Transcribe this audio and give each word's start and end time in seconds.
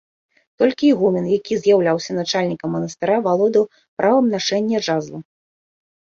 Толькі 0.61 0.85
ігумен, 0.93 1.27
які 1.37 1.53
з'яўляўся 1.59 2.11
начальнікам 2.21 2.73
манастыра, 2.77 3.15
валодаў 3.29 3.63
правам 3.99 4.25
нашэння 4.35 4.77
жазла. 4.91 5.19